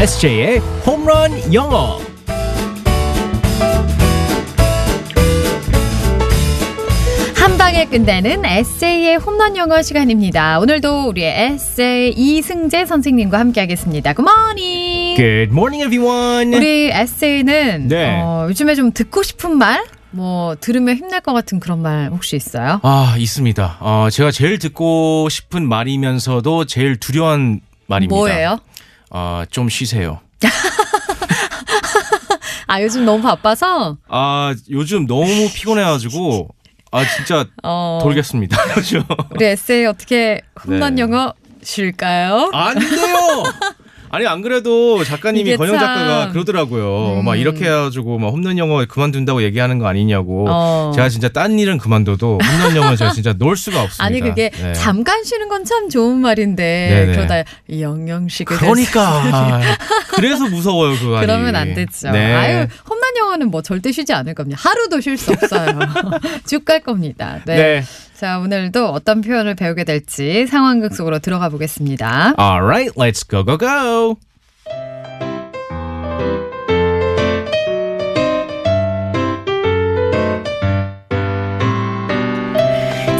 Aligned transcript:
SJ의 0.00 0.60
홈런 0.86 1.30
영어. 1.52 1.98
한 7.36 7.58
방에 7.58 7.84
끝내는 7.84 8.42
에세이의 8.46 9.16
홈런 9.18 9.58
영어 9.58 9.82
시간입니다. 9.82 10.58
오늘도 10.60 11.08
우리의 11.08 11.52
에세이 11.52 12.14
이승재 12.16 12.86
선생님과 12.86 13.38
함께하겠습니다. 13.38 14.14
굿모닝. 14.14 15.16
Good 15.16 15.50
morning, 15.52 15.84
everyone. 15.84 16.56
우리 16.56 16.90
에세이는 16.90 17.88
네. 17.88 18.22
어, 18.22 18.46
요즘에 18.48 18.76
좀 18.76 18.92
듣고 18.92 19.22
싶은 19.22 19.58
말, 19.58 19.84
뭐 20.12 20.56
들으면 20.58 20.96
힘날 20.96 21.20
것 21.20 21.34
같은 21.34 21.60
그런 21.60 21.82
말 21.82 22.08
혹시 22.08 22.36
있어요? 22.36 22.80
아, 22.84 23.16
있습니다. 23.18 23.76
어, 23.80 24.08
제가 24.10 24.30
제일 24.30 24.58
듣고 24.58 25.28
싶은 25.28 25.68
말이면서도 25.68 26.64
제일 26.64 26.96
두려운 26.98 27.60
말입니다. 27.86 28.16
뭐예요? 28.16 28.60
어, 29.10 29.42
좀 29.50 29.68
쉬세요. 29.68 30.20
아 32.66 32.80
요즘 32.82 33.04
너무 33.04 33.20
바빠서 33.22 33.96
아, 34.08 34.54
요즘 34.70 35.06
너무 35.06 35.50
피곤해가지고, 35.52 36.48
아, 36.92 37.04
진짜 37.16 37.44
어, 37.64 37.98
돌겠습니다. 38.00 38.56
그죠? 38.74 39.04
우리 39.34 39.44
에세이 39.46 39.86
어떻게 39.86 40.40
홈런 40.64 40.94
네. 40.94 41.02
영어 41.02 41.34
쉴까요? 41.62 42.50
안 42.52 42.78
돼요! 42.78 43.42
아니, 44.10 44.26
안 44.26 44.42
그래도 44.42 45.02
작가님이, 45.04 45.56
권영 45.56 45.78
참. 45.78 45.86
작가가 45.86 46.28
그러더라고요. 46.32 47.20
음. 47.20 47.24
막 47.24 47.36
이렇게 47.36 47.66
해가지고, 47.66 48.18
막 48.18 48.28
홈런 48.28 48.58
영어 48.58 48.84
그만둔다고 48.84 49.42
얘기하는 49.44 49.78
거 49.78 49.86
아니냐고. 49.86 50.46
어. 50.48 50.92
제가 50.94 51.08
진짜 51.08 51.28
딴 51.28 51.58
일은 51.58 51.78
그만둬도 51.78 52.38
홈런 52.42 52.76
영어 52.76 52.96
제가 52.96 53.12
진짜 53.12 53.32
놀 53.32 53.56
수가 53.56 53.82
없습니다. 53.82 54.04
아니 54.04 54.20
그게 54.20 54.50
네. 54.50 54.72
잠깐 54.74 55.22
쉬는 55.24 55.48
건 55.48 55.60
참 55.70 55.88
좋은 55.88 56.16
말인데 56.18 56.88
네네. 57.06 57.12
그러다 57.12 57.44
영영식을 57.78 58.56
그러니까 58.56 59.00
아, 59.32 59.60
그래서 60.14 60.48
무서워요 60.48 60.96
그 60.98 61.04
말이. 61.04 61.20
그러면 61.26 61.54
안 61.54 61.74
되죠. 61.74 62.10
네. 62.10 62.34
아유, 62.34 62.66
홈 62.88 62.99
런 63.30 63.40
영어는 63.40 63.50
뭐 63.50 63.62
절대 63.62 63.92
쉬지 63.92 64.12
않을 64.12 64.34
겁니다. 64.34 64.60
하루도 64.62 65.00
쉴 65.00 65.16
수 65.16 65.32
없어요. 65.32 65.78
쭉 66.46 66.64
갈 66.64 66.80
겁니다. 66.80 67.40
네. 67.46 67.56
네. 67.56 67.82
자, 68.14 68.38
오늘도 68.38 68.88
어떤 68.88 69.20
표현을 69.22 69.54
배우게 69.54 69.84
될지 69.84 70.46
상황극 70.46 70.94
속으로 70.94 71.20
들어가 71.20 71.48
보겠습니다. 71.48 72.34
Alright, 72.38 72.92
let's 72.96 73.28
go 73.28 73.44
go 73.44 73.56
go. 73.56 74.16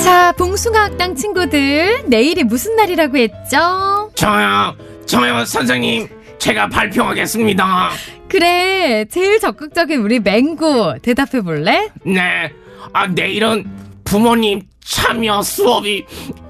자, 0.02 0.32
봉숭아 0.32 0.84
학당 0.84 1.14
친구들, 1.14 2.04
내일이 2.06 2.44
무슨 2.44 2.76
날이라고 2.76 3.16
했죠? 3.16 4.10
저요, 4.14 4.74
저요, 5.06 5.44
선생님. 5.44 6.19
제가 6.40 6.68
발표하겠습니다. 6.68 7.90
그래, 8.28 9.04
제일 9.10 9.38
적극적인 9.38 10.00
우리 10.00 10.18
맹구 10.18 10.96
대답해 11.02 11.42
볼래? 11.42 11.90
네. 12.04 12.50
아, 12.92 13.06
내일은 13.06 13.70
부모님 14.04 14.62
참여 14.82 15.42
수업이 15.42 16.04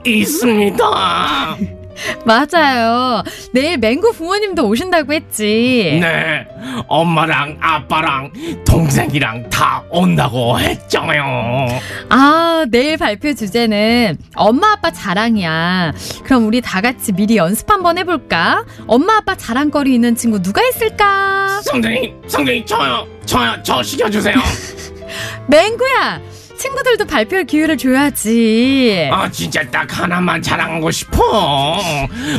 있습니다. 0.07 1.57
맞아요. 2.25 3.23
내일 3.53 3.79
맹구 3.79 4.13
부모님도 4.13 4.67
오신다고 4.67 5.13
했지. 5.13 5.99
네. 6.01 6.47
엄마랑 6.89 7.59
아빠랑 7.61 8.33
동생이랑 8.67 9.51
다 9.51 9.83
온다고 9.91 10.59
했잖아요. 10.59 11.69
아, 12.09 12.65
내일 12.71 12.97
발표 12.97 13.35
주제는 13.35 14.19
엄마 14.35 14.73
아빠 14.73 14.91
자랑이야. 14.91 15.93
그럼 16.25 16.47
우리 16.47 16.61
다 16.61 16.81
같이 16.81 17.13
미리 17.13 17.37
연습 17.37 17.71
한번 17.71 17.99
해볼까? 17.99 18.65
엄마 18.87 19.17
아빠 19.17 19.35
자랑거리 19.35 19.95
있는 19.95 20.15
친구 20.17 20.41
누가 20.41 20.63
있을까? 20.69 21.61
선생님, 21.63 22.23
선생님, 22.27 22.67
저요, 22.67 23.07
저요, 23.27 23.57
저 23.63 23.83
시켜주세요. 23.83 24.35
맹구야! 25.49 26.21
친구들도 26.65 27.07
발표할 27.07 27.47
기회를 27.47 27.79
줘야지. 27.79 29.09
아, 29.11 29.31
진짜 29.31 29.63
딱 29.71 29.99
하나만 29.99 30.43
자랑하고 30.43 30.91
싶어. 30.91 31.79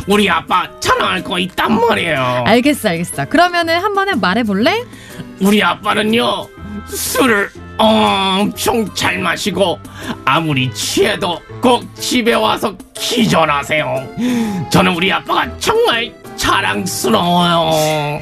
우리 0.06 0.30
아빠 0.30 0.68
자랑할 0.78 1.24
거 1.24 1.40
있단 1.40 1.80
말이에요. 1.88 2.44
알겠어, 2.46 2.90
알겠어. 2.90 3.24
그러면은 3.24 3.80
한 3.80 3.92
번에 3.94 4.14
말해볼래? 4.14 4.84
우리 5.40 5.60
아빠는요 5.60 6.46
술을 6.86 7.50
엄청 7.78 8.94
잘 8.94 9.18
마시고 9.18 9.80
아무리 10.24 10.72
취해도 10.72 11.40
꼭 11.60 11.84
집에 11.96 12.34
와서 12.34 12.76
기절하세요. 12.94 14.08
저는 14.70 14.94
우리 14.94 15.12
아빠가 15.12 15.48
정말 15.58 16.14
자랑스러워요. 16.36 18.20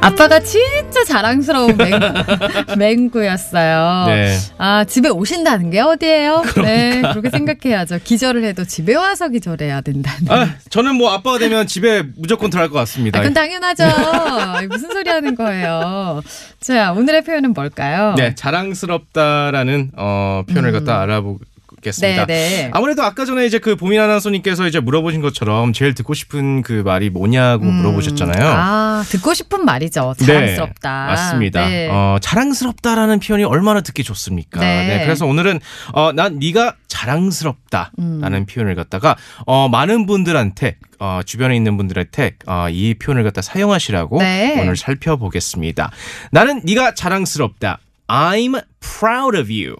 아빠가 0.00 0.40
진짜 0.40 1.04
자랑스러운 1.04 1.76
맹, 1.76 1.90
맹구 2.78 3.24
였어요. 3.26 4.06
네. 4.06 4.36
아, 4.58 4.84
집에 4.84 5.08
오신다는 5.08 5.70
게 5.70 5.80
어디예요? 5.80 6.42
네, 6.62 7.02
그렇게 7.02 7.30
생각해야죠. 7.30 7.98
기절을 8.02 8.44
해도 8.44 8.64
집에 8.64 8.94
와서 8.94 9.28
기절해야 9.28 9.80
된다는. 9.82 10.30
아, 10.30 10.54
저는 10.70 10.94
뭐 10.96 11.10
아빠가 11.12 11.38
되면 11.38 11.66
집에 11.66 12.02
무조건 12.16 12.50
들어갈 12.50 12.70
것 12.70 12.78
같습니다. 12.80 13.18
아, 13.18 13.22
그건 13.22 13.34
당연하죠. 13.34 13.84
무슨 14.70 14.90
소리 14.90 15.10
하는 15.10 15.34
거예요. 15.34 16.22
자, 16.60 16.92
오늘의 16.92 17.22
표현은 17.24 17.52
뭘까요? 17.52 18.14
네, 18.16 18.34
자랑스럽다라는 18.34 19.90
어, 19.96 20.42
표현을 20.48 20.72
갖다 20.72 21.00
알아보 21.00 21.38
겠습니다. 21.80 22.26
네, 22.26 22.34
네. 22.34 22.70
아무래도 22.72 23.02
아까 23.02 23.24
전에 23.24 23.46
이제 23.46 23.58
그 23.58 23.76
보민 23.76 24.00
아나운서님께서 24.00 24.66
이제 24.66 24.80
물어보신 24.80 25.20
것처럼 25.20 25.72
제일 25.72 25.94
듣고 25.94 26.14
싶은 26.14 26.62
그 26.62 26.82
말이 26.84 27.10
뭐냐고 27.10 27.64
물어보셨잖아요. 27.64 28.46
아, 28.46 29.04
듣고 29.08 29.34
싶은 29.34 29.64
말이죠. 29.64 30.14
자랑스럽다. 30.18 31.06
네, 31.06 31.12
맞습니다. 31.12 31.68
네. 31.68 31.88
어, 31.90 32.18
자랑스럽다라는 32.20 33.20
표현이 33.20 33.44
얼마나 33.44 33.80
듣기 33.80 34.04
좋습니까? 34.04 34.60
네. 34.60 35.02
그래서 35.04 35.26
오늘은 35.26 35.60
어, 35.92 36.12
난 36.12 36.38
네가 36.38 36.76
자랑스럽다라는 36.88 38.34
음. 38.34 38.46
표현을 38.46 38.74
갖다가 38.74 39.16
어, 39.46 39.68
많은 39.68 40.06
분들한테 40.06 40.76
어, 40.98 41.20
주변에 41.24 41.56
있는 41.56 41.76
분들한테 41.76 42.32
어, 42.46 42.68
이 42.70 42.94
표현을 42.94 43.24
갖다 43.24 43.42
사용하시라고 43.42 44.18
네. 44.18 44.60
오늘 44.60 44.76
살펴보겠습니다. 44.76 45.90
나는 46.30 46.60
네가 46.64 46.94
자랑스럽다. 46.94 47.78
I'm 48.08 48.62
proud 48.80 49.38
of 49.38 49.50
you. 49.50 49.76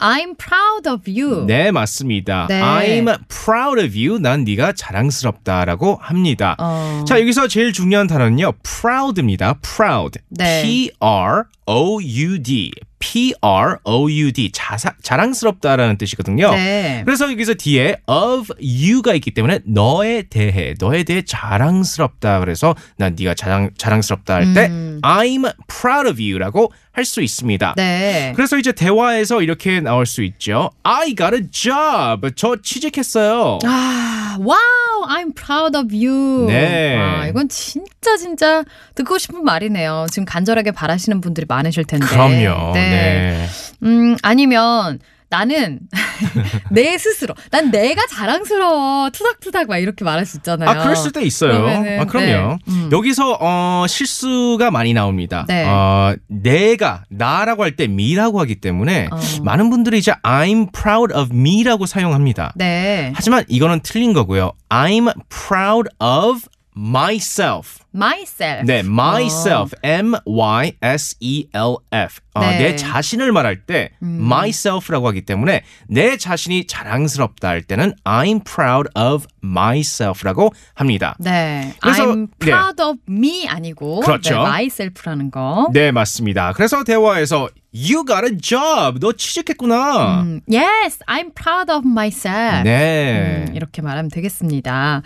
I'm 0.00 0.34
proud 0.36 0.88
of 0.88 1.02
you. 1.06 1.46
네, 1.46 1.70
맞습니다. 1.70 2.46
네. 2.48 2.60
I'm 2.60 3.04
proud 3.28 3.78
of 3.80 3.94
you. 3.96 4.18
난 4.18 4.44
네가 4.44 4.72
자랑스럽다라고 4.72 5.98
합니다. 6.00 6.56
어. 6.58 7.04
자, 7.06 7.20
여기서 7.20 7.48
제일 7.48 7.72
중요한 7.72 8.06
단어는요. 8.06 8.52
proud입니다. 8.62 9.60
proud. 9.60 10.18
네. 10.30 10.62
P 10.62 10.90
R 11.00 11.44
O 11.66 12.00
U 12.02 12.42
D. 12.42 12.72
P 13.00 13.34
R 13.40 13.78
O 13.84 14.08
U 14.08 14.32
D. 14.32 14.52
자사, 14.52 14.92
자랑스럽다라는 15.02 15.98
뜻이거든요. 15.98 16.52
네. 16.52 17.02
그래서 17.04 17.30
여기서 17.30 17.54
뒤에 17.54 17.96
of 18.06 18.54
you가 18.60 19.14
있기 19.14 19.32
때문에 19.32 19.60
너에 19.64 20.22
대해 20.22 20.74
너에 20.78 21.02
대해 21.02 21.22
자랑스럽다 21.22 22.40
그래서 22.40 22.74
난 22.98 23.16
네가 23.18 23.34
자랑 23.34 23.70
자랑스럽다 23.76 24.34
할때 24.34 24.66
음. 24.68 25.00
I'm 25.02 25.50
proud 25.66 26.08
of 26.08 26.20
you라고 26.22 26.72
할 26.92 27.04
수 27.04 27.22
있습니다. 27.22 27.74
네. 27.76 28.32
그래서 28.36 28.58
이제 28.58 28.72
대화에서 28.72 29.42
이렇게 29.42 29.80
나올 29.80 30.04
수 30.06 30.22
있죠. 30.22 30.70
I 30.82 31.14
got 31.14 31.34
a 31.34 31.42
job. 31.50 32.30
저 32.36 32.56
취직했어요. 32.62 33.58
아, 33.64 34.19
와우, 34.38 35.08
I'm 35.08 35.34
proud 35.34 35.76
of 35.76 35.94
you. 35.94 36.46
네. 36.46 36.96
아, 36.96 37.26
이건 37.26 37.48
진짜 37.48 38.16
진짜 38.16 38.64
듣고 38.94 39.18
싶은 39.18 39.44
말이네요. 39.44 40.06
지금 40.10 40.24
간절하게 40.24 40.72
바라시는 40.72 41.20
분들이 41.20 41.46
많으실 41.48 41.84
텐데. 41.84 42.06
그럼요. 42.06 42.72
네. 42.74 43.46
음, 43.82 44.16
아니면 44.22 44.98
나는 45.30 45.78
내 46.70 46.98
스스로, 46.98 47.34
난 47.50 47.70
내가 47.70 48.02
자랑스러워, 48.06 49.10
투닥투닥 49.10 49.68
막 49.68 49.78
이렇게 49.78 50.04
말할 50.04 50.26
수 50.26 50.36
있잖아요. 50.38 50.68
아, 50.68 50.82
그럴 50.82 50.96
수도 50.96 51.20
있어요. 51.20 51.52
그러면은, 51.52 52.00
아, 52.00 52.04
그럼요. 52.04 52.26
네. 52.26 52.58
음. 52.68 52.88
여기서 52.92 53.38
어, 53.40 53.84
실수가 53.88 54.70
많이 54.70 54.92
나옵니다. 54.92 55.44
네. 55.48 55.64
어, 55.66 56.14
내가 56.28 57.04
나라고 57.08 57.62
할 57.64 57.70
때 57.76 57.84
me라고 57.84 58.40
하기 58.40 58.56
때문에 58.56 59.08
어. 59.12 59.16
많은 59.44 59.70
분들이 59.70 59.98
이제 59.98 60.12
I'm 60.24 60.72
proud 60.72 61.14
of 61.14 61.28
me라고 61.32 61.86
사용합니다. 61.86 62.52
네. 62.56 63.12
하지만 63.14 63.44
이거는 63.48 63.80
틀린 63.84 64.12
거고요. 64.12 64.52
I'm 64.68 65.12
proud 65.28 65.88
of 66.02 66.40
myself. 66.80 67.80
myself. 67.94 68.64
네, 68.64 68.80
myself, 68.80 69.72
M 69.82 70.14
Y 70.24 70.72
S 70.80 71.14
E 71.20 71.46
L 71.52 71.76
F. 71.92 72.20
어, 72.34 72.40
네. 72.40 72.58
내 72.58 72.76
자신을 72.76 73.32
말할 73.32 73.66
때 73.66 73.90
myself라고 74.02 75.06
하기 75.08 75.22
때문에 75.22 75.62
내 75.88 76.16
자신이 76.16 76.66
자랑스럽다 76.66 77.48
할 77.48 77.62
때는 77.62 77.92
I'm 78.04 78.42
proud 78.44 78.88
of 78.96 79.26
myself라고 79.44 80.52
합니다. 80.74 81.16
네. 81.18 81.74
그래서- 81.80 82.04
I'm 82.06 82.28
네. 82.38 82.46
proud 82.50 82.80
of 82.82 82.98
me 83.08 83.46
아니고 83.46 84.00
그렇죠. 84.00 84.30
네, 84.30 84.40
myself라는 84.40 85.30
거. 85.30 85.68
네, 85.72 85.90
맞습니다. 85.92 86.52
그래서 86.54 86.84
대화에서 86.84 87.48
You 87.72 88.04
got 88.04 88.24
a 88.24 88.36
job. 88.36 88.98
너 88.98 89.12
취직했구나. 89.12 90.22
음, 90.22 90.40
yes, 90.50 90.98
I'm 91.06 91.30
proud 91.32 91.70
of 91.70 91.86
myself. 91.86 92.64
네. 92.64 93.44
음, 93.48 93.54
이렇게 93.54 93.80
말하면 93.80 94.10
되겠습니다. 94.10 95.02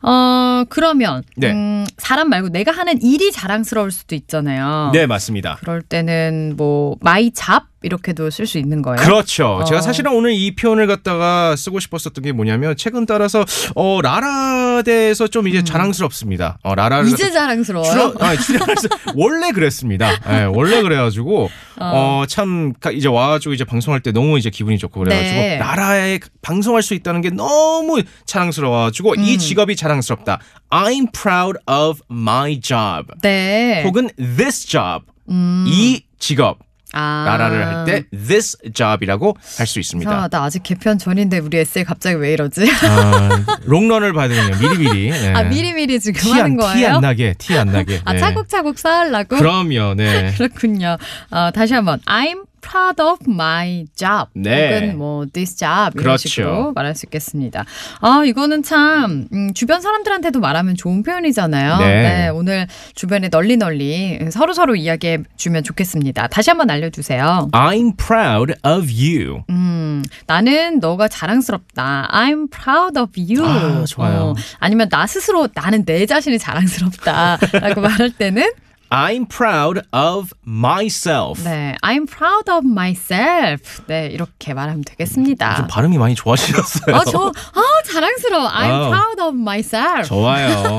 어, 0.00 0.64
그러면 0.70 1.22
네. 1.36 1.50
음, 1.52 1.84
사람 1.98 2.30
말고 2.30 2.48
내가 2.48 2.72
하는 2.72 3.02
일이 3.02 3.30
자랑스러울 3.30 3.90
수도 3.90 4.14
있잖아요. 4.14 4.90
네, 4.94 5.06
맞습니다. 5.06 5.56
그럴 5.60 5.82
때는 5.82 6.54
뭐 6.56 6.96
my 7.02 7.30
job 7.32 7.66
이렇게도 7.82 8.30
쓸 8.30 8.46
수 8.46 8.58
있는 8.58 8.82
거예요. 8.82 8.96
그렇죠. 8.96 9.58
어. 9.60 9.64
제가 9.64 9.80
사실은 9.80 10.12
오늘 10.12 10.32
이 10.32 10.54
표현을 10.54 10.86
갖다가 10.86 11.54
쓰고 11.56 11.78
싶었었던 11.80 12.22
게 12.24 12.32
뭐냐면 12.32 12.76
최근 12.76 13.06
따라서 13.06 13.44
어 13.74 14.00
라라 14.02 14.82
대해서 14.84 15.26
좀 15.28 15.48
이제 15.48 15.62
자랑스럽습니다. 15.62 16.58
어 16.62 16.74
라라를 16.74 17.06
음. 17.06 17.12
이제 17.12 17.30
자랑스러워요. 17.30 18.14
아니, 18.20 18.38
출연해서 18.38 18.88
원래 19.14 19.52
그랬습니다. 19.52 20.10
예, 20.28 20.44
원래 20.44 20.82
그래가지고 20.82 21.50
어 21.80 22.24
참 22.28 22.72
이제 22.92 23.08
와가지고 23.08 23.54
이제 23.54 23.64
방송할 23.64 24.00
때 24.00 24.12
너무 24.12 24.38
이제 24.38 24.50
기분이 24.50 24.78
좋고 24.78 25.00
그래가지고 25.00 25.34
네. 25.40 25.56
나라에 25.58 26.18
방송할 26.42 26.82
수 26.82 26.94
있다는 26.94 27.20
게 27.20 27.30
너무 27.30 28.02
자랑스러워가지고 28.26 29.14
음. 29.18 29.24
이 29.24 29.38
직업이 29.38 29.76
자랑스럽다. 29.76 30.38
I'm 30.70 31.10
proud 31.12 31.58
of 31.70 32.00
my 32.10 32.60
job. 32.60 33.06
네. 33.22 33.82
혹은 33.84 34.08
this 34.18 34.66
job. 34.66 35.06
음. 35.30 35.64
이 35.66 36.02
직업. 36.18 36.58
아. 36.98 37.24
나라를 37.26 37.66
할 37.66 37.84
때 37.84 38.04
this 38.10 38.56
job이라고 38.74 39.36
할 39.56 39.66
수 39.66 39.78
있습니다. 39.80 40.10
이상하다. 40.10 40.42
아직 40.42 40.62
개편 40.62 40.98
전인데 40.98 41.38
우리 41.38 41.58
에세이 41.58 41.84
갑자기 41.84 42.16
왜 42.16 42.32
이러지? 42.32 42.68
아, 42.82 43.28
롱런을 43.64 44.12
봐야 44.12 44.28
되겠네요. 44.28 44.56
미리미리. 44.60 45.10
네. 45.18 45.32
아 45.34 45.42
미리미리 45.44 46.00
지금 46.00 46.20
티 46.20 46.30
하는 46.32 46.44
안, 46.44 46.56
거예요? 46.56 46.74
티 46.76 46.86
안 46.86 47.00
나게, 47.00 47.34
티 47.38 47.56
안 47.56 47.68
나게. 47.72 48.00
아 48.04 48.12
네. 48.14 48.18
차곡차곡 48.18 48.78
쌓으려고? 48.78 49.36
그럼요, 49.36 49.94
네. 49.94 50.32
그렇군요. 50.36 50.96
어, 51.30 51.50
다시 51.54 51.74
한번 51.74 52.00
I'm 52.06 52.47
proud 52.60 53.00
of 53.02 53.18
my 53.28 53.86
job. 53.94 54.28
네. 54.34 54.74
혹은 54.74 54.98
뭐 54.98 55.26
this 55.32 55.56
job 55.56 55.90
이런 55.94 56.02
그렇죠. 56.02 56.28
식으로 56.28 56.72
말할 56.72 56.94
수 56.94 57.06
있겠습니다. 57.06 57.64
아 58.00 58.22
이거는 58.24 58.62
참 58.62 59.28
음, 59.32 59.54
주변 59.54 59.80
사람들한테도 59.80 60.40
말하면 60.40 60.76
좋은 60.76 61.02
표현이잖아요. 61.02 61.78
네. 61.78 62.28
오늘 62.28 62.66
주변에 62.94 63.28
널리 63.28 63.56
널리 63.56 64.18
서로 64.30 64.52
서로 64.52 64.76
이야기해 64.76 65.18
주면 65.36 65.62
좋겠습니다. 65.64 66.28
다시 66.28 66.50
한번 66.50 66.70
알려주세요. 66.70 67.48
I'm 67.52 67.96
proud 67.96 68.54
of 68.66 68.86
you. 68.92 69.42
음, 69.50 70.04
나는 70.26 70.80
너가 70.80 71.08
자랑스럽다. 71.08 72.08
I'm 72.12 72.50
proud 72.50 72.98
of 72.98 73.12
you. 73.18 73.44
아, 73.46 73.84
좋아요. 73.86 74.18
어, 74.18 74.34
아니면 74.58 74.88
나 74.88 75.06
스스로 75.06 75.48
나는 75.54 75.84
내 75.84 76.06
자신이 76.06 76.38
자랑스럽다라고 76.38 77.80
말할 77.80 78.10
때는 78.10 78.50
I'm 78.90 79.26
proud 79.26 79.82
of 79.92 80.32
myself. 80.46 81.42
네, 81.44 81.76
I'm 81.82 82.06
proud 82.06 82.50
of 82.50 82.66
myself. 82.66 83.82
네, 83.86 84.06
이렇게 84.06 84.54
말하면 84.54 84.82
되겠습니다. 84.84 85.56
좀 85.56 85.66
발음이 85.68 85.98
많이 85.98 86.14
좋아지셨어요. 86.14 86.96
아, 86.96 87.04
저, 87.04 87.28
아, 87.28 87.62
자랑스러워. 87.84 88.48
I'm 88.48 88.70
wow. 88.70 88.90
proud 88.90 89.20
of 89.20 89.34
myself. 89.38 90.08
좋아요. 90.08 90.78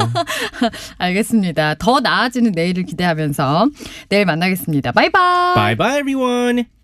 알겠습니다. 0.97 1.75
더 1.75 1.99
나아지는 1.99 2.51
내일을 2.53 2.83
기대하면서 2.83 3.67
내일 4.09 4.25
만나겠습니다. 4.25 4.91
바이바이. 4.91 5.55
bye 5.55 5.75
bye 5.77 5.99
everyone. 5.99 6.78